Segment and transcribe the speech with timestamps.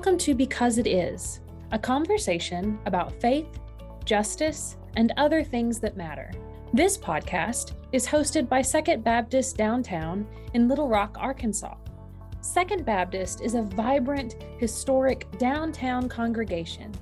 [0.00, 1.40] Welcome to Because It Is,
[1.72, 3.60] a conversation about faith,
[4.06, 6.30] justice, and other things that matter.
[6.72, 11.74] This podcast is hosted by Second Baptist Downtown in Little Rock, Arkansas.
[12.40, 16.94] Second Baptist is a vibrant, historic downtown congregation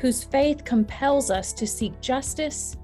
[0.00, 2.74] whose faith compels us to seek justice,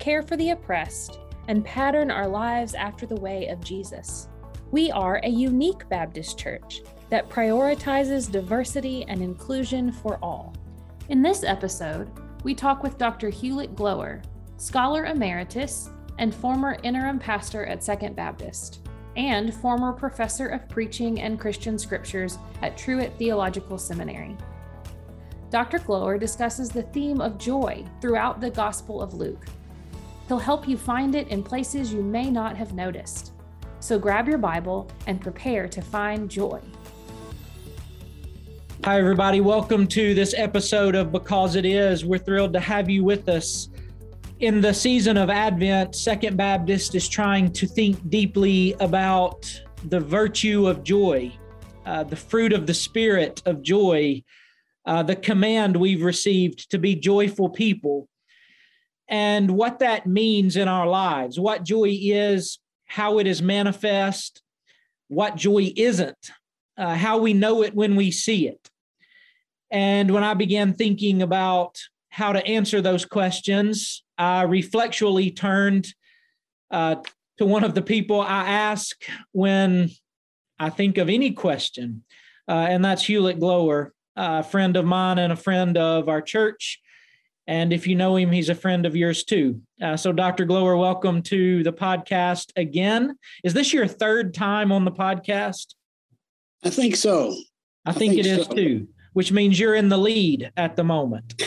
[0.00, 4.26] care for the oppressed, and pattern our lives after the way of Jesus.
[4.72, 10.54] We are a unique Baptist church that prioritizes diversity and inclusion for all.
[11.08, 12.10] In this episode,
[12.44, 13.30] we talk with Dr.
[13.30, 14.22] Hulitt Gloer,
[14.56, 21.40] scholar emeritus and former interim pastor at Second Baptist, and former professor of preaching and
[21.40, 24.36] Christian scriptures at Truett Theological Seminary.
[25.50, 25.80] Dr.
[25.80, 29.46] Gloer discusses the theme of joy throughout the Gospel of Luke.
[30.28, 33.32] He'll help you find it in places you may not have noticed.
[33.80, 36.60] So grab your Bible and prepare to find joy.
[38.82, 39.42] Hi, everybody.
[39.42, 42.02] Welcome to this episode of Because It Is.
[42.02, 43.68] We're thrilled to have you with us.
[44.38, 49.44] In the season of Advent, Second Baptist is trying to think deeply about
[49.84, 51.30] the virtue of joy,
[51.84, 54.24] uh, the fruit of the Spirit of joy,
[54.86, 58.08] uh, the command we've received to be joyful people,
[59.08, 64.40] and what that means in our lives, what joy is, how it is manifest,
[65.08, 66.30] what joy isn't,
[66.78, 68.69] uh, how we know it when we see it.
[69.70, 71.78] And when I began thinking about
[72.08, 75.94] how to answer those questions, I reflexually turned
[76.70, 76.96] uh,
[77.38, 79.00] to one of the people I ask
[79.32, 79.90] when
[80.58, 82.04] I think of any question,
[82.48, 86.80] uh, and that's Hulitt Gloer, a friend of mine and a friend of our church.
[87.46, 89.62] And if you know him, he's a friend of yours too.
[89.80, 90.44] Uh, so, Dr.
[90.44, 93.16] Gloer, welcome to the podcast again.
[93.42, 95.74] Is this your third time on the podcast?
[96.62, 97.34] I think so.
[97.86, 98.40] I, I think, think, it so.
[98.42, 101.42] is too which means you're in the lead at the moment.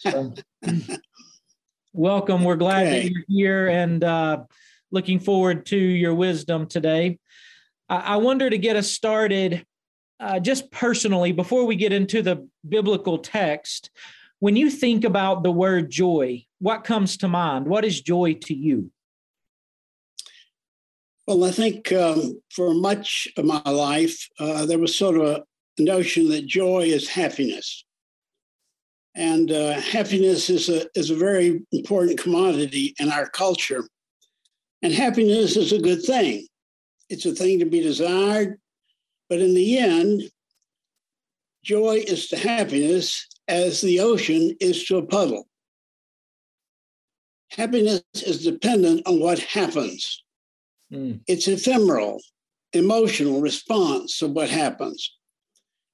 [0.00, 0.34] so,
[1.92, 2.44] welcome.
[2.44, 3.02] We're glad okay.
[3.02, 4.44] that you're here and uh,
[4.90, 7.18] looking forward to your wisdom today.
[7.88, 9.64] I, I wonder to get us started,
[10.20, 13.90] uh, just personally, before we get into the biblical text,
[14.38, 17.66] when you think about the word joy, what comes to mind?
[17.66, 18.90] What is joy to you?
[21.26, 25.44] Well, I think um, for much of my life, uh, there was sort of a,
[25.78, 27.84] notion that joy is happiness.
[29.14, 33.84] And uh, happiness is a, is a very important commodity in our culture.
[34.82, 36.46] And happiness is a good thing.
[37.08, 38.58] It's a thing to be desired.
[39.28, 40.22] But in the end,
[41.64, 45.46] joy is to happiness as the ocean is to a puddle.
[47.50, 50.24] Happiness is dependent on what happens.
[50.92, 51.20] Mm.
[51.26, 52.20] It's ephemeral,
[52.72, 55.16] emotional response of what happens.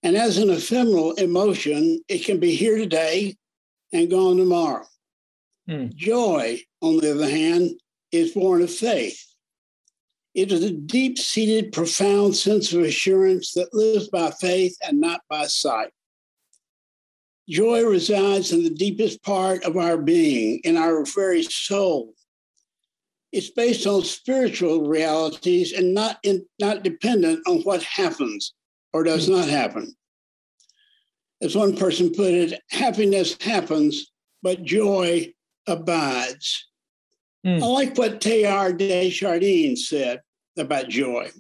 [0.03, 3.37] And as an ephemeral emotion, it can be here today
[3.93, 4.87] and gone tomorrow.
[5.69, 5.95] Mm.
[5.95, 7.71] Joy, on the other hand,
[8.13, 9.27] is born of faith.
[10.35, 15.21] It is a deep seated, profound sense of assurance that lives by faith and not
[15.29, 15.91] by sight.
[17.49, 22.15] Joy resides in the deepest part of our being, in our very soul.
[23.33, 28.55] It's based on spiritual realities and not, in, not dependent on what happens
[28.93, 29.95] or does not happen.
[31.43, 34.13] As one person put it, happiness happens,
[34.43, 35.33] but joy
[35.67, 36.69] abides.
[37.47, 37.63] Mm.
[37.63, 40.21] I like what Teilhard de Chardin said
[40.59, 41.31] about joy.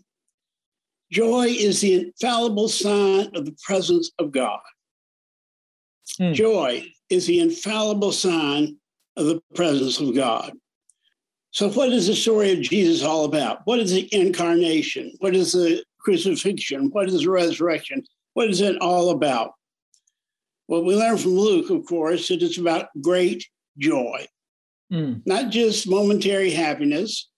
[1.12, 4.60] Joy is the infallible sign of the presence of God.
[6.20, 6.34] Mm.
[6.34, 8.76] Joy is the infallible sign
[9.16, 10.52] of the presence of God.
[11.50, 13.62] So, what is the story of Jesus all about?
[13.64, 15.12] What is the incarnation?
[15.18, 16.90] What is the crucifixion?
[16.90, 18.04] What is resurrection?
[18.34, 19.52] What is it all about?
[20.68, 23.44] Well, we learn from Luke, of course, that it's about great
[23.76, 24.26] joy,
[24.92, 25.20] mm.
[25.26, 27.28] not just momentary happiness,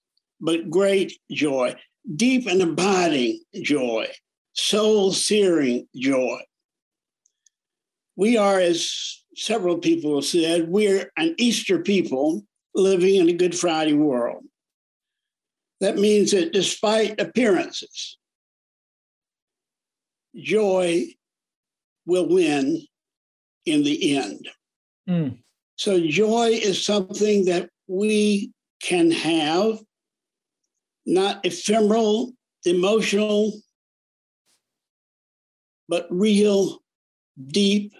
[0.40, 1.74] but great joy,
[2.16, 4.08] deep and abiding joy,
[4.52, 6.40] soul searing joy.
[8.16, 12.44] We are, as several people have said, we're an Easter people
[12.74, 14.44] living in a Good Friday world.
[15.80, 18.18] That means that despite appearances,
[20.34, 21.04] joy
[22.06, 22.80] will win
[23.66, 24.48] in the end.
[25.08, 25.38] Mm.
[25.76, 28.52] So, joy is something that we
[28.82, 29.78] can have,
[31.06, 32.32] not ephemeral,
[32.64, 33.52] emotional,
[35.88, 36.78] but real,
[37.48, 37.92] deep,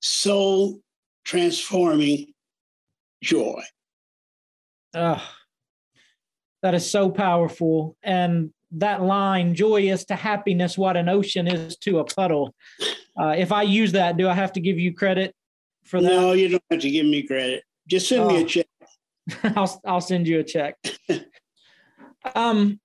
[0.00, 0.80] soul
[1.24, 2.32] transforming
[3.22, 3.62] joy.
[4.94, 5.22] Oh,
[6.62, 7.96] that is so powerful.
[8.02, 12.54] And that line, joy is to happiness what an ocean is to a puddle.
[13.18, 15.34] Uh, if I use that, do I have to give you credit
[15.84, 16.08] for that?
[16.08, 17.64] No, you don't have to give me credit.
[17.88, 18.46] Just send me a oh.
[18.46, 18.66] check.
[19.56, 20.76] I'll I'll send you a check.
[22.34, 22.80] um,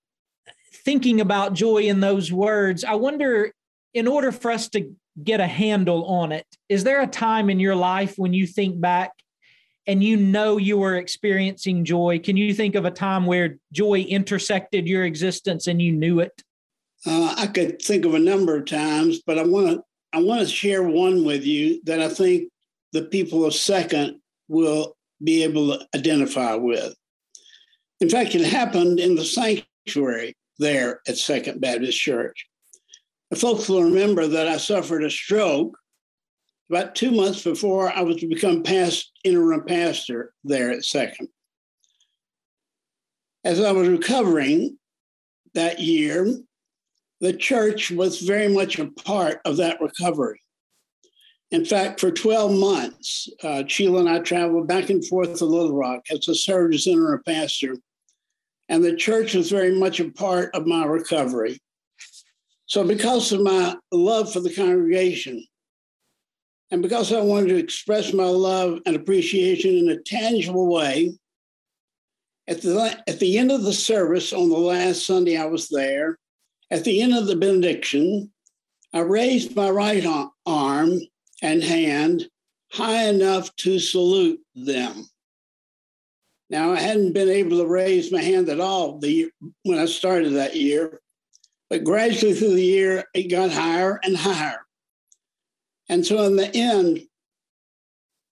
[0.85, 3.51] thinking about joy in those words, I wonder,
[3.93, 4.91] in order for us to
[5.23, 8.79] get a handle on it, is there a time in your life when you think
[8.79, 9.11] back
[9.89, 12.19] and you know you were experiencing joy?
[12.23, 16.43] Can you think of a time where joy intersected your existence and you knew it?
[17.07, 19.83] Uh, I could think of a number of times, but I want to
[20.13, 22.51] I want to share one with you that I think
[22.93, 26.93] the people of Second will be able to identify with.
[27.99, 32.47] In fact, it happened in the sanctuary there at Second Baptist Church.
[33.31, 35.75] The folks will remember that I suffered a stroke
[36.69, 41.27] about two months before I was to become past interim pastor there at Second.
[43.43, 44.77] As I was recovering
[45.53, 46.39] that year,
[47.21, 50.41] the church was very much a part of that recovery.
[51.51, 55.75] In fact, for 12 months, uh, Sheila and I traveled back and forth to Little
[55.75, 57.75] Rock as a service interim pastor,
[58.67, 61.59] and the church was very much a part of my recovery.
[62.67, 65.43] So, because of my love for the congregation,
[66.71, 71.13] and because I wanted to express my love and appreciation in a tangible way,
[72.47, 76.17] at the, at the end of the service on the last Sunday I was there,
[76.71, 78.31] at the end of the benediction,
[78.93, 80.05] I raised my right
[80.45, 80.99] arm
[81.41, 82.27] and hand
[82.71, 85.07] high enough to salute them.
[86.51, 89.31] Now, I hadn't been able to raise my hand at all the,
[89.63, 90.99] when I started that year,
[91.69, 94.65] but gradually through the year, it got higher and higher.
[95.89, 97.01] And so, in the end,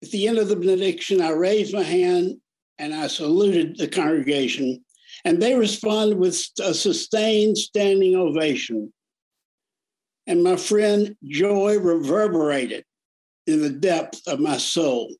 [0.04, 2.40] at the end of the benediction, I raised my hand
[2.78, 4.84] and I saluted the congregation
[5.26, 8.94] and they responded with a sustained standing ovation.
[10.28, 12.86] And my friend, joy reverberated
[13.48, 15.16] in the depth of my soul.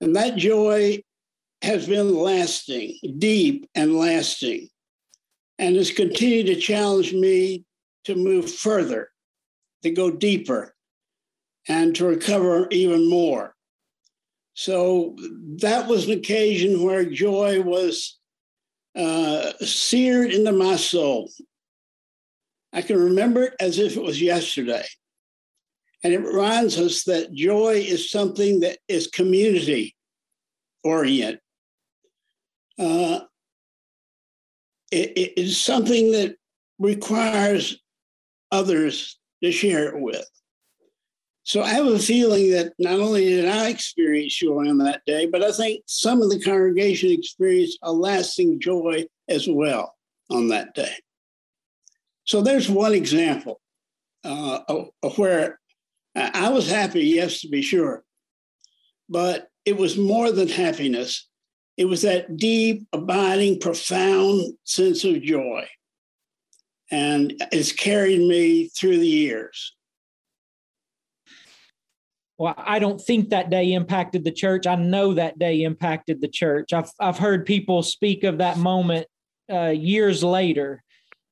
[0.00, 1.02] And that joy
[1.62, 4.68] has been lasting, deep and lasting,
[5.58, 7.64] and has continued to challenge me
[8.04, 9.10] to move further,
[9.82, 10.75] to go deeper,
[11.68, 13.54] and to recover even more.
[14.54, 15.16] So
[15.60, 18.18] that was an occasion where joy was
[18.94, 21.30] uh, seared into my soul.
[22.72, 24.86] I can remember it as if it was yesterday.
[26.02, 29.96] And it reminds us that joy is something that is community
[30.84, 31.40] oriented.
[32.78, 33.20] Uh,
[34.92, 36.36] it, it is something that
[36.78, 37.78] requires
[38.52, 40.28] others to share it with.
[41.46, 45.26] So I have a feeling that not only did I experience joy on that day,
[45.26, 49.94] but I think some of the congregation experienced a lasting joy as well
[50.28, 50.92] on that day.
[52.24, 53.60] So there's one example
[54.24, 55.60] uh, of, of where
[56.16, 58.02] I was happy, yes, to be sure,
[59.08, 61.28] but it was more than happiness.
[61.76, 65.68] It was that deep, abiding, profound sense of joy.
[66.90, 69.75] And it's carried me through the years
[72.38, 74.66] well, I don't think that day impacted the church.
[74.66, 76.72] I know that day impacted the church.
[76.72, 79.06] I've I've heard people speak of that moment
[79.50, 80.82] uh, years later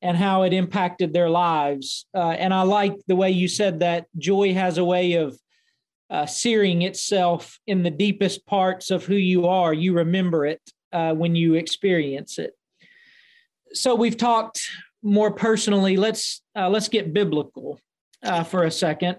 [0.00, 2.06] and how it impacted their lives.
[2.14, 5.38] Uh, and I like the way you said that joy has a way of
[6.10, 9.72] uh, searing itself in the deepest parts of who you are.
[9.72, 10.60] You remember it
[10.92, 12.52] uh, when you experience it.
[13.72, 14.60] So we've talked
[15.02, 15.96] more personally.
[15.96, 17.80] Let's uh, let's get biblical
[18.22, 19.18] uh, for a second.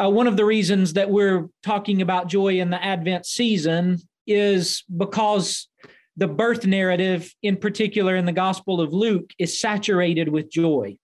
[0.00, 4.84] Uh, one of the reasons that we're talking about joy in the Advent season is
[4.96, 5.68] because
[6.16, 10.96] the birth narrative, in particular in the Gospel of Luke, is saturated with joy.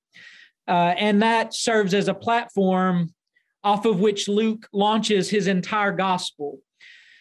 [0.68, 3.12] Uh, and that serves as a platform
[3.62, 6.58] off of which Luke launches his entire gospel.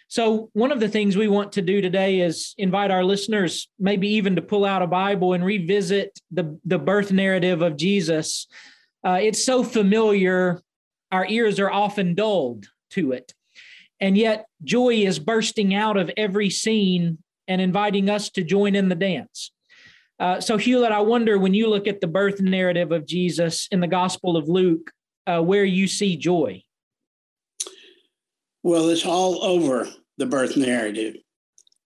[0.08, 4.08] So, one of the things we want to do today is invite our listeners, maybe
[4.10, 8.48] even to pull out a Bible and revisit the, the birth narrative of Jesus.
[9.04, 10.62] Uh, it's so familiar
[11.14, 13.34] our ears are often dulled to it.
[14.02, 18.90] And yet, joy is bursting out of every scene and inviting us to join in
[18.90, 19.52] the dance.
[20.20, 23.80] Uh, so, Hulitt, I wonder when you look at the birth narrative of Jesus in
[23.80, 24.92] the Gospel of Luke,
[25.28, 26.64] uh, where you see joy.
[28.64, 31.18] Well, it's all over the birth narrative.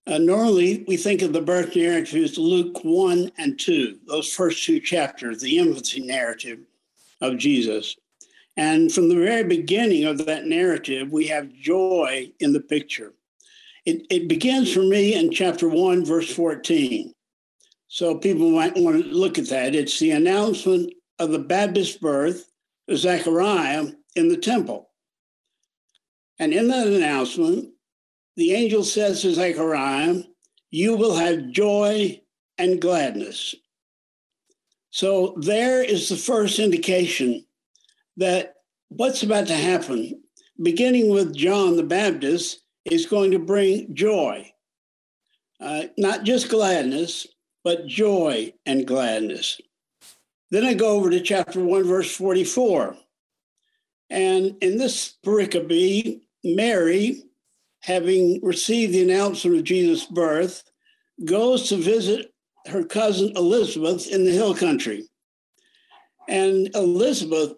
[0.06, 4.64] Uh, normally, we think of the birth narrative as Luke 1 and 2, those first
[4.64, 6.60] two chapters, the infancy narrative
[7.20, 7.98] of Jesus.
[8.58, 13.14] And from the very beginning of that narrative, we have joy in the picture.
[13.86, 17.14] It, it begins for me in chapter 1, verse 14.
[17.88, 19.76] So people might want to look at that.
[19.76, 22.50] It's the announcement of the Baptist birth
[22.90, 24.90] of Zechariah in the temple.
[26.40, 27.70] And in that announcement,
[28.36, 30.24] the angel says to Zechariah,
[30.72, 32.22] You will have joy
[32.58, 33.56] and gladness.
[34.90, 37.47] So there is the first indication
[38.18, 38.56] that
[38.90, 40.22] what's about to happen,
[40.62, 44.52] beginning with John the Baptist, is going to bring joy.
[45.60, 47.28] Uh, not just gladness,
[47.64, 49.60] but joy and gladness.
[50.52, 52.96] Then I go over to chapter 1, verse 44.
[54.10, 57.24] And in this pericope, Mary,
[57.82, 60.64] having received the announcement of Jesus' birth,
[61.26, 62.34] goes to visit
[62.68, 65.08] her cousin Elizabeth in the hill country.
[66.30, 67.54] And Elizabeth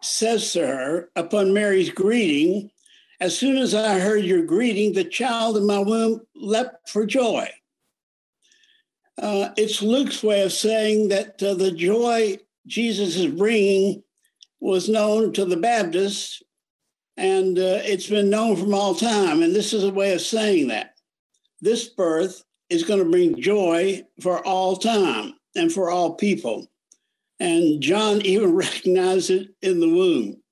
[0.00, 2.70] says to her, upon Mary's greeting,
[3.20, 7.48] As soon as I heard your greeting, the child in my womb leapt for joy.
[9.20, 14.02] Uh, it's Luke's way of saying that uh, the joy Jesus is bringing
[14.60, 16.42] was known to the Baptists,
[17.16, 19.42] and uh, it's been known from all time.
[19.42, 20.94] And this is a way of saying that
[21.60, 26.68] this birth is going to bring joy for all time and for all people.
[27.40, 30.42] And John even recognized it in the womb.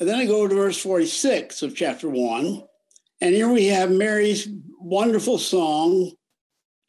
[0.00, 2.62] And then I go to verse 46 of chapter 1.
[3.20, 4.48] And here we have Mary's
[4.80, 6.10] wonderful song,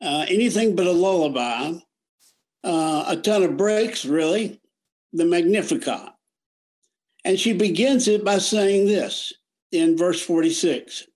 [0.02, 1.78] uh, Anything But a Lullaby,
[2.64, 4.60] uh, a ton of breaks, really,
[5.14, 6.14] the Magnificat.
[7.24, 9.34] And she begins it by saying this
[9.72, 11.08] in verse 46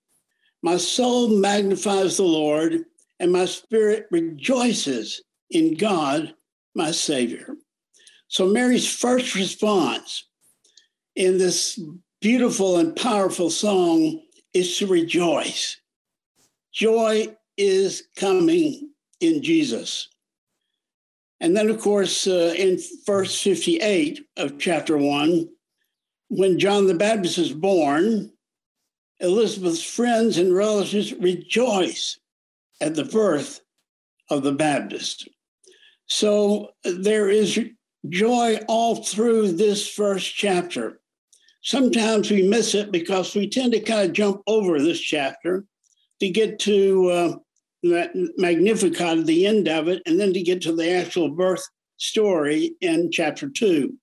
[0.62, 2.84] My soul magnifies the Lord,
[3.18, 6.34] and my spirit rejoices in God
[6.74, 7.56] my Savior.
[8.28, 10.24] So Mary's first response
[11.16, 11.80] in this
[12.20, 14.22] beautiful and powerful song
[14.54, 15.76] is to rejoice.
[16.72, 20.08] Joy is coming in Jesus.
[21.40, 25.48] And then, of course, uh, in verse 58 of chapter 1,
[26.28, 28.30] when John the Baptist is born,
[29.20, 32.18] Elizabeth's friends and relatives rejoice
[32.80, 33.60] at the birth
[34.30, 35.28] of the Baptist.
[36.10, 37.58] So there is
[38.08, 41.00] joy all through this first chapter.
[41.62, 45.64] Sometimes we miss it because we tend to kind of jump over this chapter
[46.18, 47.36] to get to uh,
[47.84, 51.62] that Magnificat at the end of it, and then to get to the actual birth
[51.96, 53.94] story in chapter two.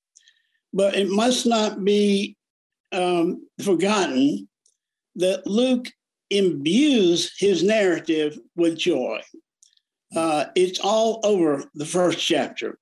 [0.74, 2.38] But it must not be
[2.94, 4.48] um, forgotten
[5.18, 5.88] that Luke
[6.30, 9.22] imbues his narrative with joy.
[10.16, 12.78] Uh, it's all over the first chapter.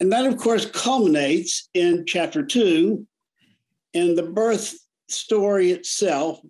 [0.00, 3.06] And that, of course, culminates in chapter two
[3.94, 4.74] in the birth
[5.08, 6.40] story itself,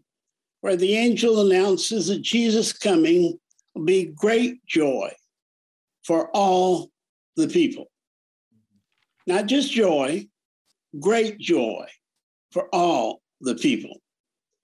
[0.61, 3.39] where the angel announces that Jesus' coming
[3.75, 5.13] will be great joy
[6.03, 6.91] for all
[7.37, 7.87] the people.
[9.27, 10.27] Not just joy,
[10.99, 11.87] great joy
[12.51, 14.01] for all the people.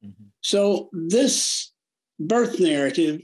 [0.04, 0.25] Mm-hmm.
[0.40, 1.73] So, this
[2.18, 3.20] birth narrative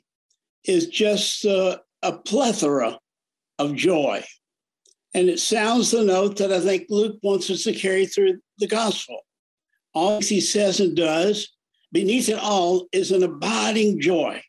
[0.65, 2.99] is just uh, a plethora
[3.59, 4.25] of joy.
[5.15, 8.69] And it sounds the note that I think Luke wants us to carry through the
[8.69, 9.21] gospel.
[9.93, 11.53] All he says and does,
[11.93, 14.41] beneath it all, is an abiding joy.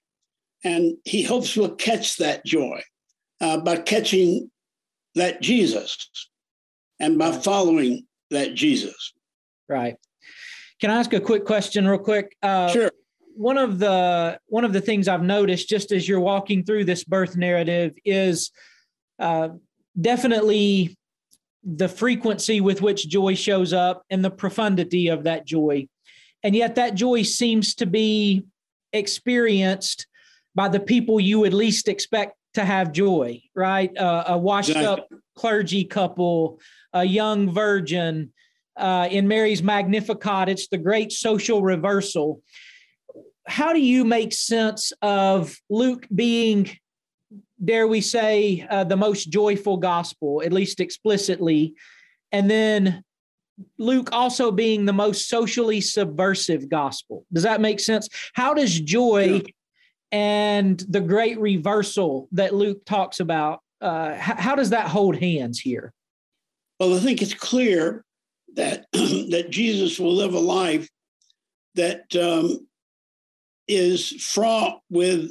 [0.63, 2.81] And he hopes we'll catch that joy
[3.41, 4.51] uh, by catching
[5.15, 6.07] that Jesus
[6.99, 9.13] and by following that Jesus.
[9.67, 9.95] Right.
[10.79, 12.35] Can I ask a quick question, real quick?
[12.43, 12.91] Uh, sure
[13.41, 17.03] one of the one of the things I've noticed just as you're walking through this
[17.03, 18.51] birth narrative is
[19.17, 19.49] uh,
[19.99, 20.95] definitely
[21.63, 25.87] the frequency with which joy shows up and the profundity of that joy,
[26.43, 28.43] and yet that joy seems to be
[28.93, 30.05] experienced
[30.53, 33.41] by the people you would least expect to have joy.
[33.55, 36.59] Right, uh, a washed up clergy couple,
[36.93, 38.33] a young virgin.
[38.77, 42.41] Uh, in Mary's Magnificat, it's the great social reversal
[43.47, 46.69] how do you make sense of Luke being,
[47.63, 51.73] dare we say, uh, the most joyful gospel, at least explicitly,
[52.31, 53.03] and then
[53.77, 57.25] Luke also being the most socially subversive gospel?
[57.33, 58.07] Does that make sense?
[58.33, 59.41] How does joy
[60.11, 65.59] and the great reversal that Luke talks about, uh, how, how does that hold hands
[65.59, 65.93] here?
[66.79, 68.03] Well, I think it's clear
[68.55, 70.89] that that Jesus will live a life
[71.75, 72.67] that um,
[73.67, 75.29] is fraught with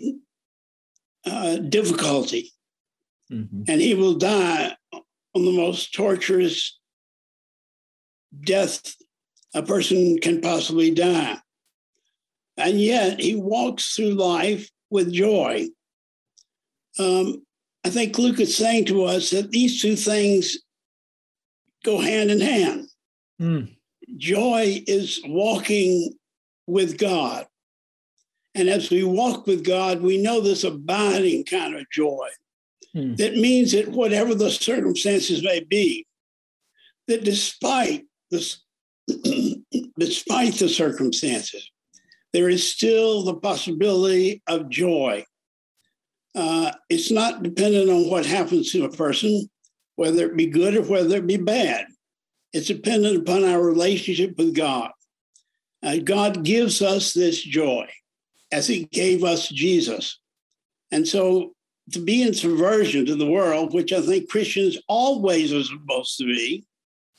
[1.27, 2.53] uh, difficulty.
[3.31, 3.63] Mm-hmm.
[3.69, 6.79] And he will die on the most torturous
[8.45, 8.95] death
[9.55, 11.39] a person can possibly die.
[12.57, 15.69] And yet he walks through life with joy.
[16.99, 17.45] Um,
[17.85, 20.59] I think Luke is saying to us that these two things
[21.85, 22.87] go hand in hand.
[23.41, 23.75] Mm.
[24.19, 26.13] joy is walking
[26.67, 27.47] with God.
[28.61, 32.29] And as we walk with God, we know this abiding kind of joy.
[32.93, 33.15] Hmm.
[33.15, 36.07] That means that whatever the circumstances may be,
[37.09, 38.61] that despite this,
[39.99, 41.71] despite the circumstances,
[42.35, 45.25] there is still the possibility of joy.
[46.35, 49.49] Uh, it's not dependent on what happens to a person,
[49.97, 51.87] whether it be good or whether it be bad.
[52.53, 54.91] It's dependent upon our relationship with God.
[55.83, 57.89] Uh, God gives us this joy
[58.53, 60.19] as He gave us Jesus.
[60.91, 61.53] And so
[61.93, 66.25] to be in subversion to the world, which I think Christians always are supposed to
[66.25, 66.65] be,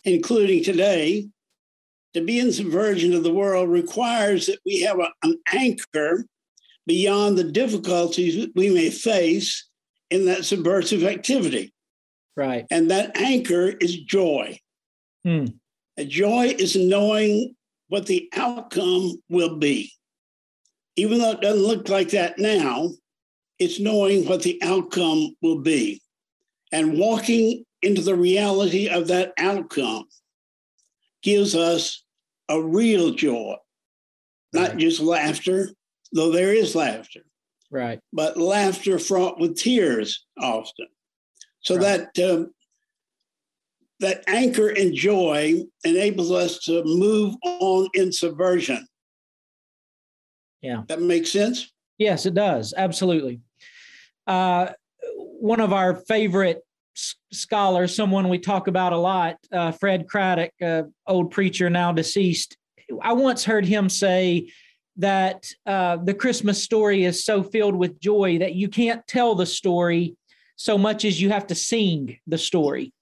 [0.03, 1.27] including today,
[2.13, 6.25] to be in subversion to the world requires that we have a, an anchor
[6.85, 9.67] beyond the difficulties we may face
[10.09, 11.73] in that subversive activity.
[12.35, 12.65] Right.
[12.71, 14.59] And that anchor is joy.
[15.23, 15.45] Hmm.
[16.07, 17.55] joy is knowing
[17.89, 19.91] what the outcome will be.
[20.95, 22.89] Even though it doesn't look like that now,
[23.60, 26.01] it's knowing what the outcome will be
[26.71, 30.05] and walking into the reality of that outcome
[31.21, 32.03] gives us
[32.50, 33.55] a real joy,
[34.53, 34.77] not right.
[34.77, 35.69] just laughter,
[36.13, 37.21] though there is laughter.
[37.69, 38.00] Right.
[38.12, 40.88] But laughter fraught with tears often.
[41.62, 42.07] So right.
[42.15, 42.51] that um,
[44.00, 48.86] that anchor and joy enables us to move on in subversion.
[50.61, 50.83] Yeah.
[50.87, 51.71] That makes sense?
[51.97, 52.73] Yes, it does.
[52.75, 53.41] Absolutely.
[54.27, 54.69] Uh,
[55.15, 56.61] one of our favorite
[57.31, 62.57] scholars, someone we talk about a lot, uh, Fred Craddock, uh, old preacher now deceased.
[63.01, 64.51] I once heard him say
[64.97, 69.45] that uh, the Christmas story is so filled with joy that you can't tell the
[69.45, 70.15] story
[70.57, 72.93] so much as you have to sing the story.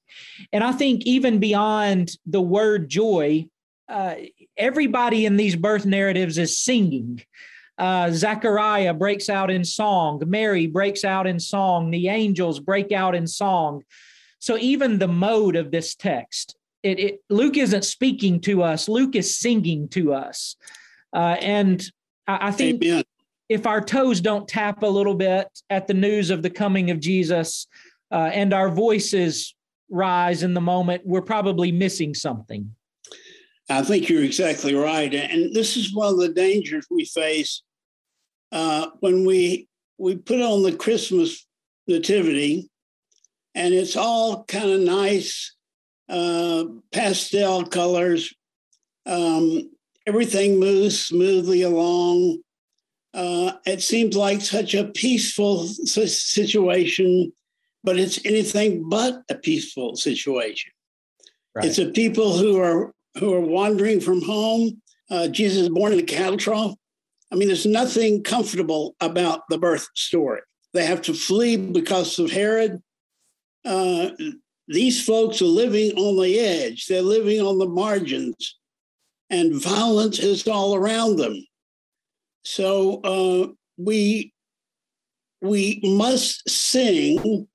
[0.54, 3.48] And I think even beyond the word joy,
[3.90, 4.16] uh,
[4.60, 7.24] everybody in these birth narratives is singing.
[7.78, 10.22] Uh, Zechariah breaks out in song.
[10.28, 11.92] Mary breaks out in song.
[11.92, 13.84] The angels break out in song.
[14.40, 18.88] So even the mode of this text, it, it Luke isn't speaking to us.
[18.88, 20.56] Luke is singing to us,
[21.14, 21.84] uh, and
[22.28, 23.04] I, I think Amen.
[23.50, 27.02] if our toes don't tap a little bit at the news of the coming of
[27.02, 27.68] Jesus,
[28.12, 29.56] uh, and our voices
[29.90, 32.74] rise in the moment, we're probably missing something.
[33.70, 35.14] I think you're exactly right.
[35.14, 37.62] And this is one of the dangers we face
[38.52, 41.46] uh, when we we put on the Christmas
[41.88, 42.70] nativity,
[43.54, 45.56] and it's all kind of nice
[46.08, 48.34] uh, pastel colors.
[49.06, 49.70] Um,
[50.08, 52.40] everything moves smoothly along.
[53.14, 57.32] Uh, it seems like such a peaceful situation,
[57.84, 60.72] but it's anything but a peaceful situation.
[61.56, 61.66] Right.
[61.66, 64.82] It's a people who are who are wandering from home.
[65.10, 66.76] Uh, Jesus is born in a cattle trough.
[67.32, 70.42] I mean, there's nothing comfortable about the birth story.
[70.74, 72.82] They have to flee because of Herod.
[73.66, 74.10] Uh,
[74.68, 78.58] these folks are living on the edge, they're living on the margins,
[79.30, 81.44] and violence is all around them.
[82.44, 84.34] So uh, we
[85.42, 87.48] we must sing,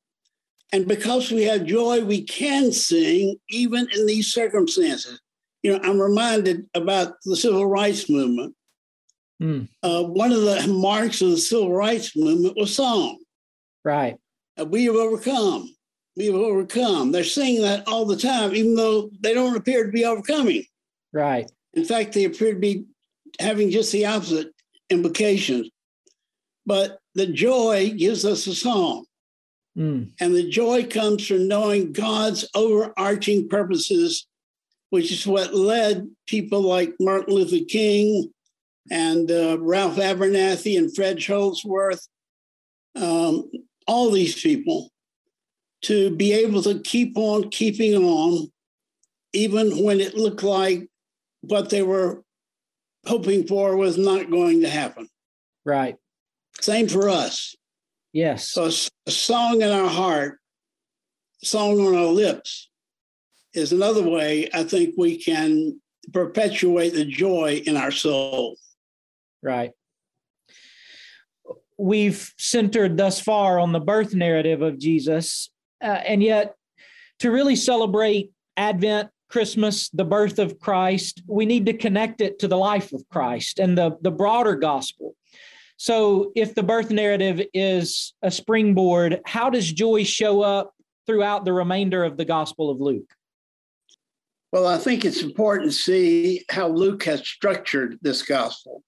[0.73, 5.21] and because we have joy, we can sing even in these circumstances.
[5.65, 8.55] You know, I'm reminded about the civil rights movement.
[9.43, 9.69] Mm.
[9.83, 13.19] Uh, one of the marks of the civil rights movement was song.
[13.83, 14.17] Right.
[14.61, 15.75] Uh, we have overcome.
[16.17, 17.13] We have overcome.
[17.13, 20.65] They're saying that all the time, even though they don't appear to be overcoming.
[21.13, 21.51] Right.
[21.73, 22.85] In fact, they appear to be
[23.41, 24.53] having just the opposite
[24.91, 25.71] implications.
[26.67, 29.07] But the joy gives us a song.
[29.77, 30.11] Mm.
[30.21, 34.27] And the joy comes from knowing God's overarching purposes,
[34.95, 38.33] which is what led people like Martin Luther King,
[38.93, 42.07] and uh, Ralph Abernathy and Fred Shuttlesworth,
[42.95, 43.51] um,
[43.89, 44.93] all these people,
[45.83, 48.53] to be able to keep on keeping on,
[49.33, 50.87] even when it looked like
[51.41, 52.23] what they were
[53.05, 55.09] hoping for was not going to happen.
[55.65, 55.97] Right.
[56.61, 57.57] Same for us.
[58.13, 58.49] Yes.
[58.49, 58.71] So
[59.07, 60.39] a song in our heart,
[61.43, 62.69] a song on our lips
[63.55, 65.81] is another way I think we can
[66.13, 68.57] perpetuate the joy in our soul.
[69.43, 69.73] Right.
[71.79, 75.51] We've centered thus far on the birth narrative of Jesus,
[75.83, 76.55] uh, and yet
[77.21, 82.49] to really celebrate Advent, Christmas, the birth of Christ, we need to connect it to
[82.49, 85.17] the life of Christ and the, the broader gospel.
[85.77, 90.73] So, if the birth narrative is a springboard, how does joy show up
[91.07, 93.13] throughout the remainder of the Gospel of Luke?
[94.55, 98.85] Well, I think it's important to see how Luke has structured this gospel.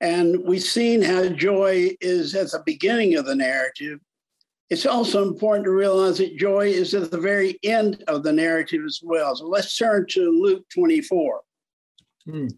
[0.00, 4.00] And we've seen how joy is at the beginning of the narrative.
[4.70, 8.82] It's also important to realize that joy is at the very end of the narrative
[8.84, 9.36] as well.
[9.36, 11.40] So let's turn to Luke 24.
[12.24, 12.48] Hmm.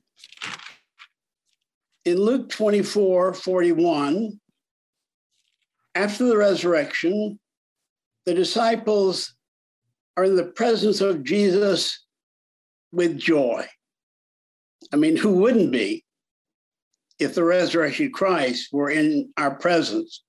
[2.06, 4.40] In Luke 24 41,
[5.94, 7.38] after the resurrection,
[8.24, 9.34] the disciples
[10.16, 12.00] are in the presence of Jesus
[12.94, 13.66] with joy.
[14.92, 16.04] I mean, who wouldn't be
[17.18, 20.22] if the resurrected Christ were in our presence?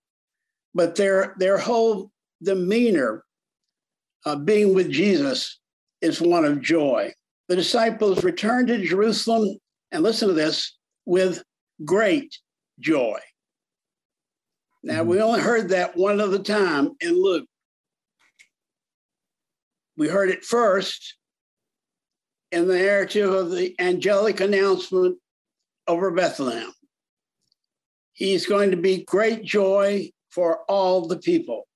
[0.73, 3.23] But their, their whole demeanor
[4.25, 5.59] uh, being with Jesus
[6.01, 7.13] is one of joy.
[7.47, 9.57] The disciples returned to Jerusalem,
[9.91, 10.75] and listen to this,
[11.05, 11.43] with
[11.85, 12.35] great
[12.79, 13.19] joy.
[14.83, 17.47] Now, we only heard that one other time in Luke.
[19.97, 21.15] We heard it first
[22.55, 25.17] in the narrative of the angelic announcement
[25.89, 26.71] over Bethlehem.
[28.13, 31.67] He's going to be great joy for all the people.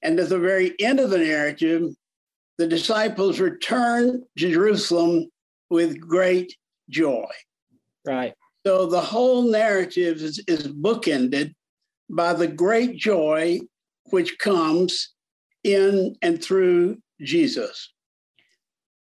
[0.00, 1.90] And at the very end of the narrative,
[2.58, 5.26] the disciples return to Jerusalem
[5.68, 6.54] with great
[6.88, 7.26] joy.
[8.06, 8.34] Right.
[8.64, 11.54] So the whole narrative is, is bookended
[12.08, 13.58] by the great joy
[14.10, 15.12] which comes
[15.64, 17.92] in and through Jesus.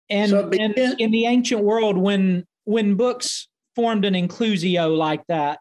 [0.08, 5.24] And, so begin- and in the ancient world, when when books formed an inclusio like
[5.28, 5.60] that,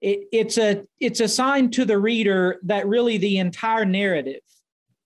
[0.00, 4.40] it, it's a it's a sign to the reader that really the entire narrative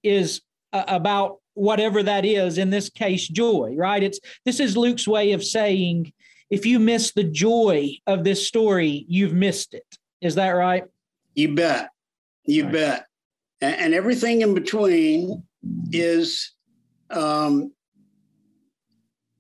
[0.02, 2.58] is uh, about whatever that is.
[2.58, 3.74] In this case, joy.
[3.76, 4.02] Right?
[4.02, 6.12] It's this is Luke's way of saying
[6.50, 9.87] if you miss the joy of this story, you've missed it.
[10.20, 10.84] Is that right?
[11.34, 11.90] You bet.
[12.44, 12.72] You right.
[12.72, 13.06] bet.
[13.60, 15.42] And, and, everything in between
[15.90, 16.52] is
[17.10, 17.72] um,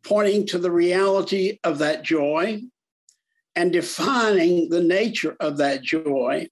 [0.04, 2.60] pointing to the reality of that joy
[3.56, 6.46] and defining the nature of that joy.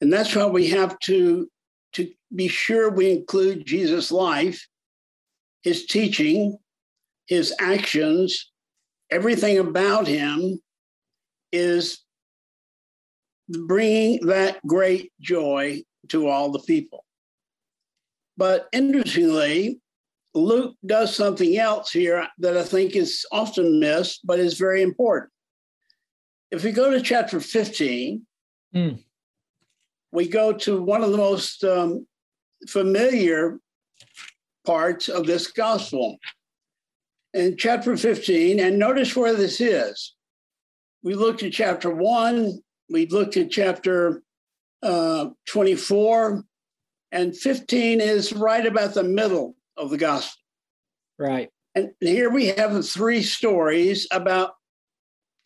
[0.00, 1.48] And that's why we have to,
[1.94, 4.66] to be sure we include Jesus' life,
[5.62, 6.58] his teaching,
[7.26, 8.50] his actions,
[9.10, 10.60] everything about him
[11.52, 12.04] is
[13.48, 17.04] bringing that great joy to all the people.
[18.36, 19.80] But interestingly,
[20.38, 25.32] Luke does something else here that I think is often missed, but is very important.
[26.50, 28.26] If we go to chapter 15,
[28.74, 29.04] mm.
[30.12, 32.06] we go to one of the most um,
[32.68, 33.58] familiar
[34.64, 36.18] parts of this gospel.
[37.34, 40.14] In chapter 15, and notice where this is.
[41.02, 42.58] We looked at chapter 1,
[42.90, 44.22] we looked at chapter
[44.82, 46.44] uh, 24,
[47.12, 50.42] and 15 is right about the middle of the gospel.
[51.18, 51.50] Right.
[51.74, 54.52] And here we have three stories about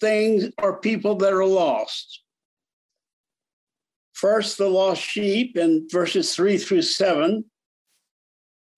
[0.00, 2.22] things or people that are lost.
[4.14, 7.44] First, the lost sheep in verses three through seven.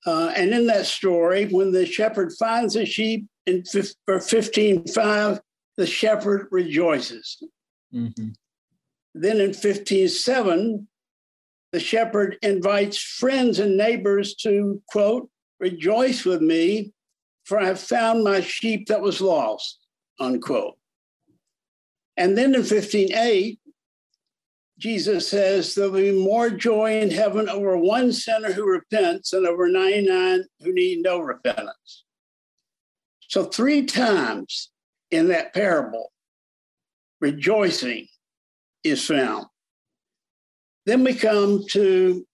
[0.07, 5.41] Uh, and in that story, when the shepherd finds a sheep in 15 5,
[5.77, 7.43] the shepherd rejoices.
[7.95, 8.31] Mm-hmm.
[9.15, 10.87] Then in 15:7,
[11.73, 15.29] the shepherd invites friends and neighbors to, quote,
[15.61, 16.93] rejoice with me,
[17.45, 19.79] for I have found my sheep that was lost,
[20.19, 20.77] unquote.
[22.17, 23.59] And then in 15:8,
[24.79, 29.69] Jesus says there'll be more joy in heaven over one sinner who repents than over
[29.69, 32.05] 99 who need no repentance.
[33.29, 34.71] So, three times
[35.11, 36.13] in that parable,
[37.21, 38.09] rejoicing
[38.83, 39.47] is found.
[40.87, 42.27] Then we come to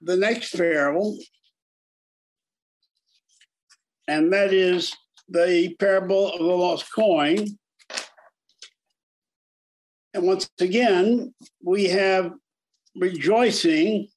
[0.00, 1.18] the next parable,
[4.08, 4.94] and that is
[5.28, 7.46] the parable of the lost coin.
[10.14, 11.34] And once again,
[11.64, 12.32] we have
[12.96, 14.08] rejoicing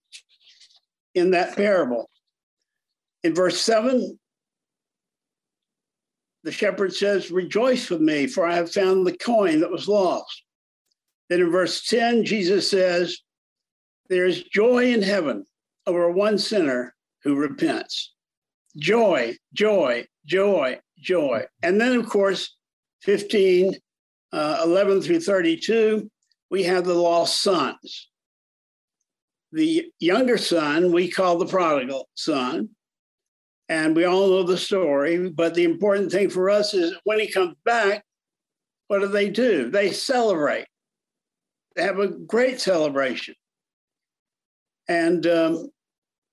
[1.14, 2.10] in that parable.
[3.24, 4.20] In verse 7,
[6.44, 10.44] the shepherd says, Rejoice with me, for I have found the coin that was lost.
[11.30, 13.18] Then in verse 10, Jesus says,
[14.10, 15.46] There's joy in heaven
[15.88, 16.94] over one sinner
[17.24, 18.15] who repents.
[18.78, 21.44] Joy, joy, joy, joy.
[21.64, 22.56] And then, of course,
[23.04, 23.74] 15,
[24.34, 26.10] uh, 11 through 32,
[26.50, 28.10] we have the lost sons.
[29.52, 32.70] The younger son we call the prodigal son.
[33.70, 35.30] And we all know the story.
[35.30, 38.04] But the important thing for us is when he comes back,
[38.88, 39.72] what do they do?
[39.72, 40.66] They celebrate.
[41.76, 43.36] They have a great celebration.
[44.88, 45.70] And um,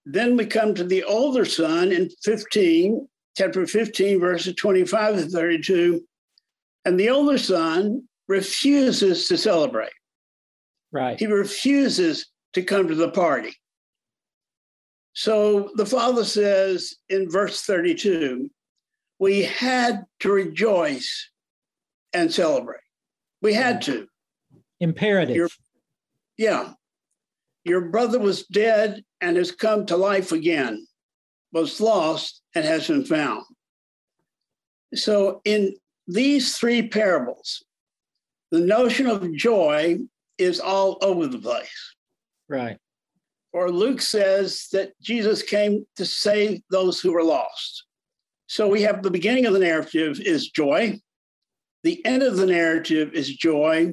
[0.04, 6.00] then we come to the older son in 15, chapter 15, verses 25 to 32.
[6.84, 9.92] And the older son refuses to celebrate.
[10.90, 11.18] Right.
[11.18, 13.54] He refuses to come to the party.
[15.14, 18.50] So the father says in verse 32
[19.18, 21.30] we had to rejoice
[22.12, 22.80] and celebrate.
[23.40, 24.08] We had to.
[24.80, 25.36] Imperative.
[25.36, 25.48] Your,
[26.36, 26.72] yeah.
[27.64, 30.86] Your brother was dead and has come to life again,
[31.52, 33.44] was lost and has been found.
[34.94, 35.74] So, in
[36.06, 37.64] these three parables,
[38.50, 39.98] the notion of joy
[40.38, 41.94] is all over the place.
[42.48, 42.78] Right.
[43.52, 47.84] Or Luke says that Jesus came to save those who were lost.
[48.46, 51.00] So we have the beginning of the narrative is joy,
[51.84, 53.92] the end of the narrative is joy,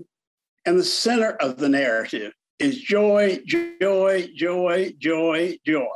[0.66, 5.88] and the center of the narrative is joy, joy, joy, joy, joy.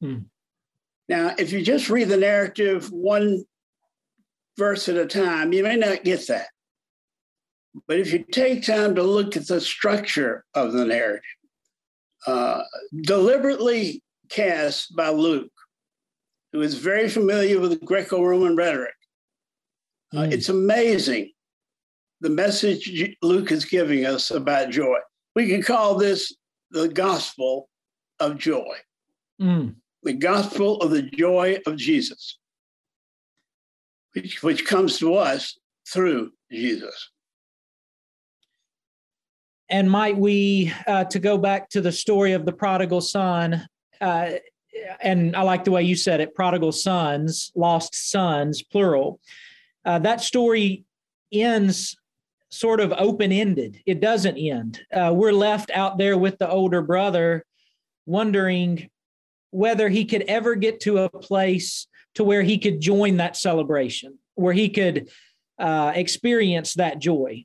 [0.00, 0.18] Hmm.
[1.08, 3.44] Now, if you just read the narrative one
[4.56, 6.46] verse at a time, you may not get that.
[7.86, 11.22] But if you take time to look at the structure of the narrative,
[12.26, 12.62] uh,
[13.02, 15.50] deliberately cast by Luke,
[16.52, 18.94] who is very familiar with Greco Roman rhetoric,
[20.14, 20.32] uh, mm.
[20.32, 21.30] it's amazing
[22.20, 22.90] the message
[23.22, 24.98] Luke is giving us about joy.
[25.34, 26.34] We can call this
[26.70, 27.68] the gospel
[28.20, 28.76] of joy,
[29.40, 29.74] mm.
[30.02, 32.38] the gospel of the joy of Jesus,
[34.14, 37.10] which, which comes to us through Jesus.
[39.68, 43.66] And might we, uh, to go back to the story of the prodigal son,
[44.00, 44.32] uh,
[45.00, 49.20] and I like the way you said it prodigal sons, lost sons, plural.
[49.84, 50.84] Uh, that story
[51.32, 51.96] ends
[52.54, 53.82] sort of open ended.
[53.84, 54.80] It doesn't end.
[54.92, 57.44] Uh, we're left out there with the older brother
[58.06, 58.90] wondering
[59.50, 64.18] whether he could ever get to a place to where he could join that celebration,
[64.34, 65.08] where he could
[65.58, 67.44] uh, experience that joy.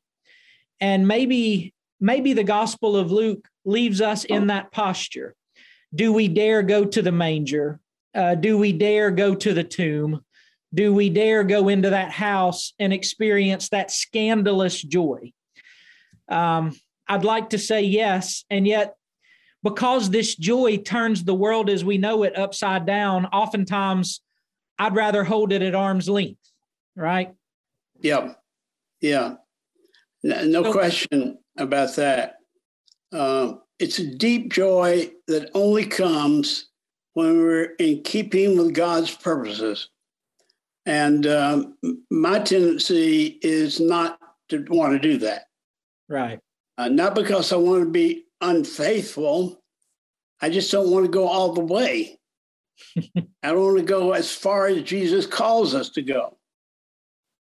[0.79, 5.35] And maybe maybe the Gospel of Luke leaves us in that posture.
[5.93, 7.79] Do we dare go to the manger?
[8.15, 10.21] Uh, do we dare go to the tomb?
[10.73, 15.31] Do we dare go into that house and experience that scandalous joy?
[16.27, 16.77] Um,
[17.07, 18.45] I'd like to say yes.
[18.49, 18.95] And yet,
[19.63, 24.21] because this joy turns the world as we know it upside down, oftentimes
[24.77, 26.39] I'd rather hold it at arm's length,
[26.95, 27.33] right?
[27.99, 28.33] Yeah.
[29.01, 29.35] Yeah.
[30.23, 32.35] No, no so, question about that.
[33.11, 36.67] Uh, it's a deep joy that only comes
[37.13, 39.89] when we're in keeping with God's purposes.
[40.85, 41.77] And um,
[42.09, 45.43] my tendency is not to want to do that.
[46.07, 46.39] Right.
[46.77, 49.61] Uh, not because I want to be unfaithful.
[50.41, 52.19] I just don't want to go all the way.
[52.97, 56.37] I don't want to go as far as Jesus calls us to go.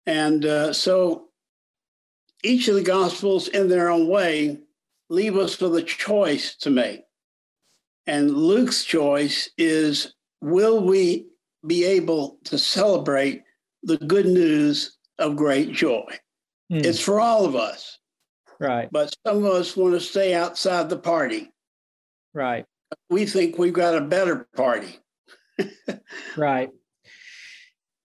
[0.06, 1.30] And uh, so
[2.44, 4.60] each of the Gospels, in their own way,
[5.10, 7.04] leave us with a choice to make.
[8.06, 11.28] And Luke's choice is will we
[11.66, 13.44] be able to celebrate
[13.84, 16.06] the good news of great joy?
[16.72, 16.86] Mm.
[16.86, 17.98] It's for all of us.
[18.60, 18.90] Right.
[18.92, 21.52] But some of us want to stay outside the party.
[22.34, 22.66] Right.
[23.10, 25.00] We think we've got a better party.
[26.38, 26.70] right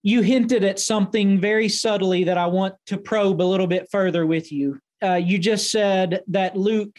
[0.03, 4.27] you hinted at something very subtly that I want to probe a little bit further
[4.27, 4.81] with you.
[5.03, 6.99] Uh, you just said that Luke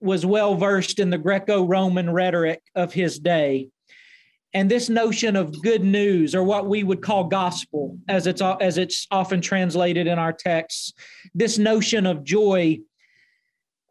[0.00, 3.68] was well versed in the Greco Roman rhetoric of his day.
[4.58, 8.76] And this notion of good news, or what we would call gospel, as it's, as
[8.76, 10.94] it's often translated in our texts,
[11.32, 12.80] this notion of joy,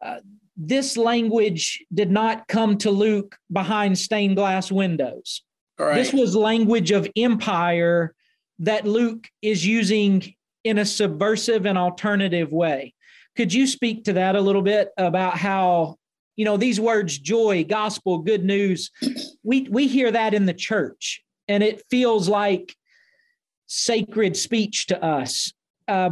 [0.04, 0.18] uh,
[0.58, 5.42] this language did not come to Luke behind stained glass windows.
[5.78, 5.94] Right.
[5.94, 8.14] This was language of empire
[8.58, 12.92] that Luke is using in a subversive and alternative way.
[13.38, 15.96] Could you speak to that a little bit about how,
[16.38, 18.92] you know, these words joy, gospel, good news,
[19.42, 22.76] we we hear that in the church and it feels like
[23.66, 25.52] sacred speech to us.
[25.88, 26.10] Uh,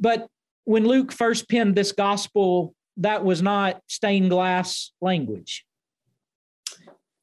[0.00, 0.28] but
[0.62, 5.66] when Luke first penned this gospel, that was not stained glass language.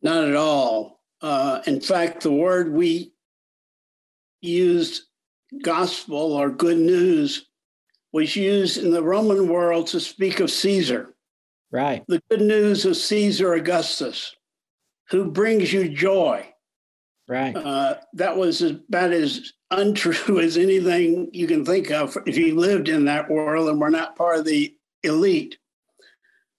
[0.01, 0.99] Not at all.
[1.21, 3.13] Uh, in fact, the word we
[4.41, 5.03] used
[5.63, 7.47] gospel or good news
[8.11, 11.15] was used in the Roman world to speak of Caesar.
[11.71, 12.03] Right.
[12.07, 14.35] The good news of Caesar Augustus,
[15.09, 16.47] who brings you joy.
[17.27, 17.55] Right.
[17.55, 22.89] Uh, that was about as untrue as anything you can think of if you lived
[22.89, 25.57] in that world and were not part of the elite.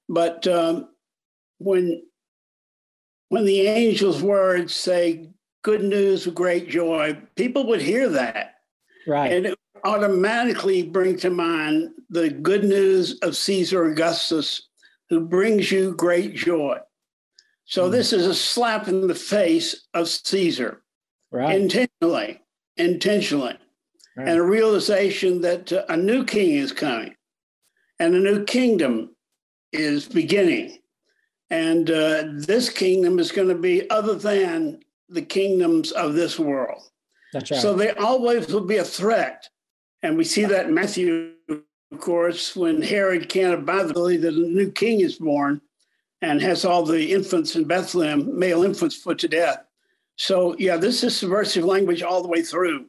[0.09, 0.89] But um,
[1.59, 2.03] when
[3.29, 5.31] when the angel's words say
[5.63, 8.57] good news of great joy, people would hear that.
[9.07, 9.33] Right.
[9.33, 14.69] And it automatically bring to mind the good news of Caesar Augustus,
[15.13, 16.79] who brings you great joy.
[17.67, 17.93] So mm.
[17.93, 20.83] this is a slap in the face of Caesar,
[21.31, 21.55] right.
[21.55, 22.41] intentionally,
[22.79, 23.59] intentionally,
[24.17, 24.27] right.
[24.27, 27.15] and a realization that uh, a new king is coming,
[27.99, 29.15] and a new kingdom
[29.71, 30.79] is beginning,
[31.51, 36.81] and uh, this kingdom is going to be other than the kingdoms of this world.
[37.35, 37.61] That's right.
[37.61, 39.47] So they always will be a threat.
[40.03, 41.35] And we see that in Matthew,
[41.93, 45.61] of course, when Herod can't abide the belief that a new king is born
[46.23, 49.65] and has all the infants in Bethlehem, male infants, put to death.
[50.17, 52.87] So, yeah, this is subversive language all the way through.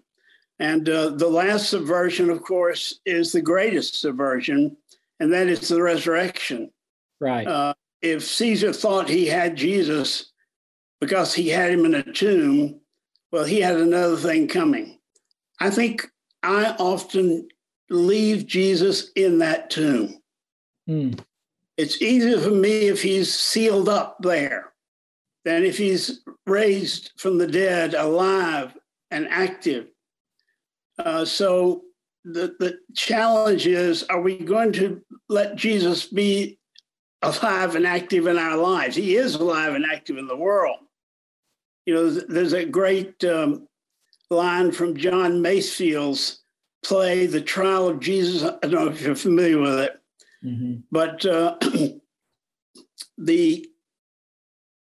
[0.59, 4.77] And uh, the last subversion, of course, is the greatest subversion,
[5.19, 6.71] and that is the resurrection.
[7.19, 7.47] Right.
[7.47, 10.31] Uh, if Caesar thought he had Jesus
[11.01, 12.79] because he had him in a tomb,
[13.31, 14.99] well, he had another thing coming.
[15.59, 16.07] I think
[16.43, 17.47] I often
[17.93, 20.19] leave Jesus in that tomb.
[20.89, 21.19] Mm.
[21.77, 24.73] It's easier for me if he's sealed up there
[25.45, 28.77] than if he's raised from the dead, alive
[29.11, 29.87] and active.
[30.99, 31.81] Uh, so
[32.23, 36.59] the, the challenge is are we going to let Jesus be
[37.21, 38.95] alive and active in our lives?
[38.95, 40.77] He is alive and active in the world
[41.85, 43.67] you know, there's a great um,
[44.29, 46.42] line from John Masefield's
[46.83, 48.43] play, The Trial of Jesus.
[48.43, 50.01] I don't know if you're familiar with it,
[50.43, 50.75] mm-hmm.
[50.91, 51.57] but uh,
[53.17, 53.65] the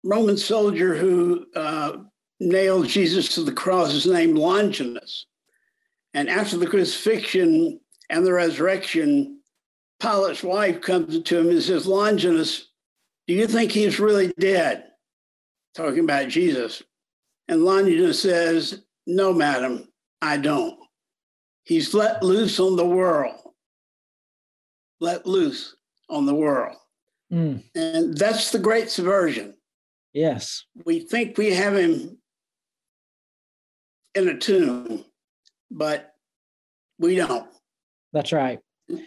[0.04, 1.98] Roman soldier who uh,
[2.40, 5.26] nailed Jesus to the cross is named Longinus.
[6.14, 9.40] And after the crucifixion and the resurrection,
[10.00, 12.70] Pilate's wife comes to him and says, Longinus,
[13.28, 14.86] do you think he's really dead?
[15.74, 16.84] talking about Jesus.
[17.48, 19.88] And Longinus says, No, madam,
[20.22, 20.78] I don't.
[21.64, 23.36] He's let loose on the world.
[25.00, 25.76] Let loose
[26.10, 26.76] on the world.
[27.32, 27.64] Mm.
[27.76, 29.56] And that's the great subversion.
[30.14, 30.66] Yes.
[30.86, 32.18] We think we have him
[34.14, 35.06] in a tomb,
[35.72, 36.14] but
[37.00, 37.48] we don't.
[38.12, 38.60] That's right.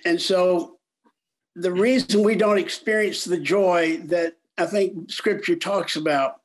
[0.05, 0.79] And so
[1.55, 6.41] the reason we don't experience the joy that I think scripture talks about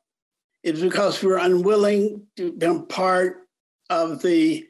[0.63, 3.47] is because we're unwilling to be part
[3.89, 4.67] of the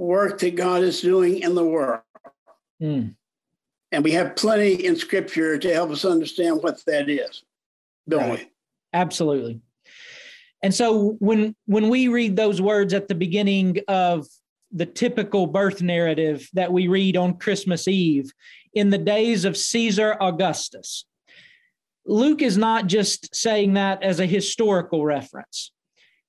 [0.00, 2.00] work that God is doing in the world.
[2.82, 3.14] Mm.
[3.92, 7.42] And we have plenty in scripture to help us understand what that is,
[8.08, 8.38] don't right.
[8.40, 8.50] we?
[8.92, 9.60] Absolutely.
[10.62, 14.26] And so when when we read those words at the beginning of
[14.72, 18.32] the typical birth narrative that we read on Christmas Eve,
[18.74, 21.04] in the days of Caesar Augustus,
[22.06, 25.72] Luke is not just saying that as a historical reference.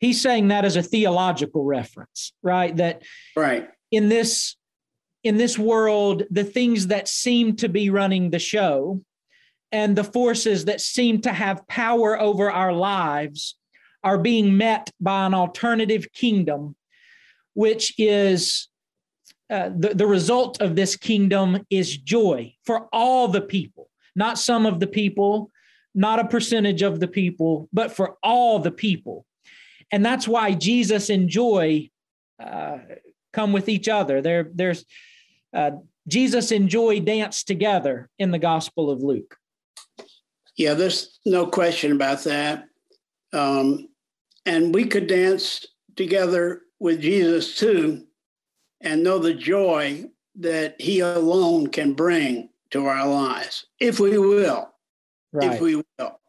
[0.01, 2.75] He's saying that as a theological reference, right?
[2.75, 3.03] That
[3.35, 4.57] right in this
[5.23, 9.03] in this world, the things that seem to be running the show
[9.71, 13.55] and the forces that seem to have power over our lives
[14.03, 16.75] are being met by an alternative kingdom,
[17.53, 18.67] which is
[19.51, 24.65] uh, the, the result of this kingdom is joy for all the people, not some
[24.65, 25.51] of the people,
[25.93, 29.25] not a percentage of the people, but for all the people.
[29.91, 31.89] And that's why Jesus and joy
[32.41, 32.77] uh,
[33.33, 34.21] come with each other.
[34.21, 34.85] There, there's
[35.53, 35.71] uh,
[36.07, 39.35] Jesus and joy dance together in the Gospel of Luke.
[40.57, 42.65] Yeah, there's no question about that.
[43.33, 43.87] Um,
[44.45, 48.05] and we could dance together with Jesus too
[48.81, 54.71] and know the joy that he alone can bring to our lives, if we will
[55.33, 55.53] right.
[55.53, 56.20] if we will.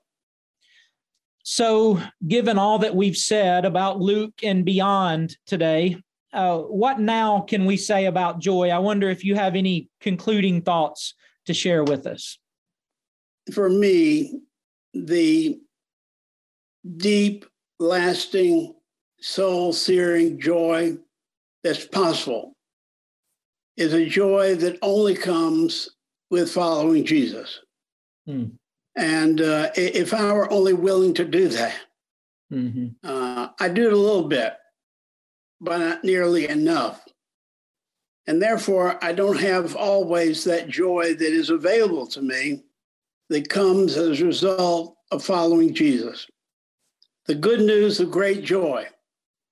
[1.45, 5.97] So, given all that we've said about Luke and beyond today,
[6.33, 8.71] uh, what now can we say about joy?
[8.71, 11.15] I wonder if you have any concluding thoughts
[11.47, 12.39] to share with us.
[13.53, 14.41] For me,
[14.95, 15.59] the
[16.97, 17.45] deep,
[17.81, 18.75] lasting,
[19.21, 20.97] soul searing joy
[21.63, 22.55] that's possible
[23.77, 25.89] is a joy that only comes
[26.31, 27.61] with following Jesus.
[28.27, 28.47] Hmm.
[28.97, 31.75] And uh, if I were only willing to do that,
[32.53, 32.89] mm-hmm.
[33.03, 34.55] uh, I do it a little bit,
[35.61, 37.03] but not nearly enough.
[38.27, 42.63] And therefore, I don't have always that joy that is available to me
[43.31, 46.27] that comes as a result of following Jesus.
[47.27, 48.87] The good news of great joy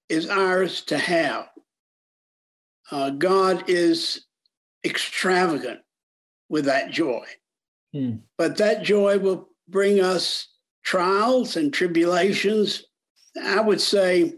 [0.09, 1.49] is ours to have.
[2.91, 4.27] Uh, God is
[4.85, 5.81] extravagant
[6.49, 7.25] with that joy.
[7.93, 8.17] Hmm.
[8.39, 10.49] But that joy will bring us
[10.85, 12.85] trials and tribulations.
[13.43, 14.35] I would say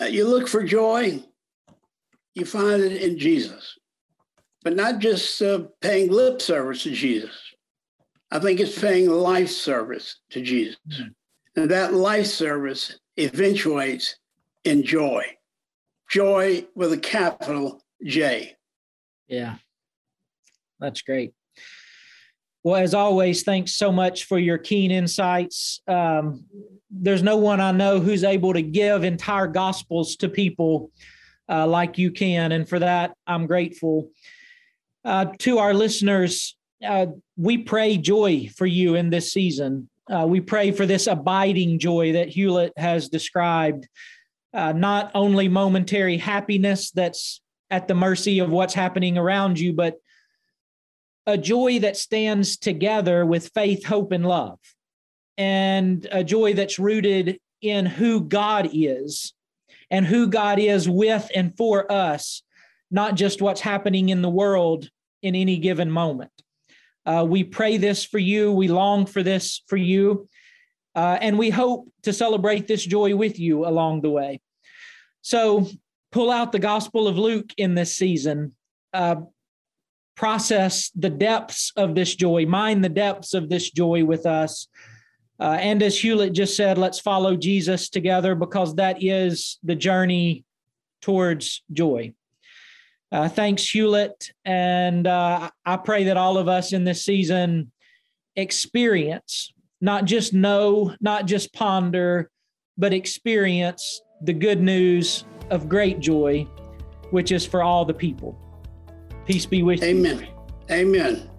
[0.00, 1.22] uh, you look for joy,
[2.34, 3.78] you find it in Jesus,
[4.62, 7.36] but not just uh, paying lip service to Jesus.
[8.30, 10.76] I think it's paying life service to Jesus.
[10.88, 11.60] Mm-hmm.
[11.60, 14.16] And that life service eventuates
[14.64, 15.24] in joy.
[16.10, 18.56] Joy with a capital J.
[19.28, 19.56] Yeah.
[20.78, 21.32] That's great.
[22.66, 25.80] Well, as always, thanks so much for your keen insights.
[25.86, 26.46] Um,
[26.90, 30.90] there's no one I know who's able to give entire gospels to people
[31.48, 32.50] uh, like you can.
[32.50, 34.10] And for that, I'm grateful.
[35.04, 37.06] Uh, to our listeners, uh,
[37.36, 39.88] we pray joy for you in this season.
[40.10, 43.86] Uh, we pray for this abiding joy that Hulitt has described,
[44.52, 47.40] uh, not only momentary happiness that's
[47.70, 50.00] at the mercy of what's happening around you, but
[51.26, 54.58] a joy that stands together with faith, hope, and love,
[55.36, 59.32] and a joy that's rooted in who God is
[59.90, 62.42] and who God is with and for us,
[62.90, 64.88] not just what's happening in the world
[65.22, 66.30] in any given moment.
[67.04, 68.52] Uh, we pray this for you.
[68.52, 70.28] We long for this for you.
[70.94, 74.40] Uh, and we hope to celebrate this joy with you along the way.
[75.22, 75.68] So
[76.10, 78.54] pull out the Gospel of Luke in this season.
[78.92, 79.16] Uh,
[80.16, 84.68] process the depths of this joy, mine the depths of this joy with us.
[85.38, 90.44] Uh, and as Hulitt just said, let's follow Jesus together because that is the journey
[91.02, 92.14] towards joy.
[93.12, 94.30] Uh, thanks, Hulitt.
[94.44, 97.70] And uh, I pray that all of us in this season
[98.34, 102.30] experience, not just know, not just ponder,
[102.78, 106.44] but experience the good news of great joy,
[107.10, 108.38] which is for all the people.
[109.26, 110.20] Peace be with Amen.
[110.20, 110.26] you.
[110.70, 111.06] Amen.
[111.06, 111.30] Amen.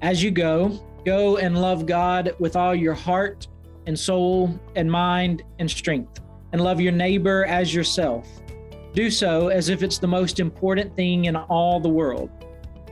[0.00, 3.48] As you go, go and love God with all your heart
[3.86, 6.20] and soul and mind and strength,
[6.52, 8.28] and love your neighbor as yourself.
[8.94, 12.30] Do so as if it's the most important thing in all the world,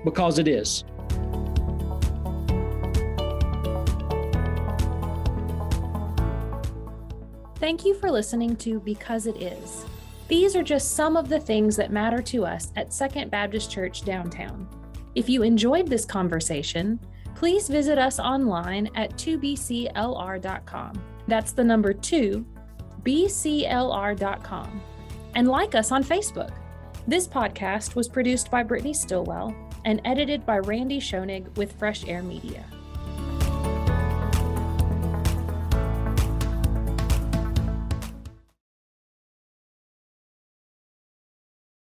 [0.04, 0.84] because it is.
[7.56, 9.84] Thank you for listening to Because It Is.
[10.28, 14.04] These are just some of the things that matter to us at Second Baptist Church
[14.04, 14.68] downtown.
[15.14, 17.00] If you enjoyed this conversation,
[17.34, 21.02] please visit us online at 2bclr.com.
[21.26, 22.46] That's the number 2,
[23.02, 24.82] bclr.com
[25.34, 26.52] and like us on Facebook.
[27.06, 29.54] This podcast was produced by Brittany Stillwell
[29.84, 32.64] and edited by Randy Schoenig with Fresh Air Media.